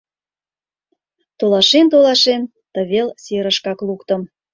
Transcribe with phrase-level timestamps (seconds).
[1.37, 2.41] Толашен-толашен,
[2.73, 4.21] тывел серышкак луктым.